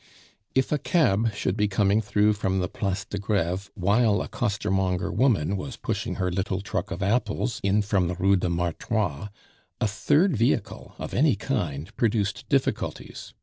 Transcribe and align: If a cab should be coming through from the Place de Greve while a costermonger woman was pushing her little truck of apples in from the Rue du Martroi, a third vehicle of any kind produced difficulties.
If 0.55 0.71
a 0.71 0.79
cab 0.79 1.31
should 1.35 1.55
be 1.55 1.67
coming 1.67 2.01
through 2.01 2.33
from 2.33 2.57
the 2.57 2.67
Place 2.67 3.05
de 3.05 3.19
Greve 3.19 3.69
while 3.75 4.19
a 4.23 4.27
costermonger 4.27 5.11
woman 5.13 5.55
was 5.55 5.75
pushing 5.77 6.15
her 6.15 6.31
little 6.31 6.59
truck 6.59 6.89
of 6.89 7.03
apples 7.03 7.59
in 7.61 7.83
from 7.83 8.07
the 8.07 8.15
Rue 8.15 8.35
du 8.35 8.49
Martroi, 8.49 9.27
a 9.79 9.87
third 9.87 10.35
vehicle 10.35 10.95
of 10.97 11.13
any 11.13 11.35
kind 11.35 11.95
produced 11.97 12.49
difficulties. 12.49 13.35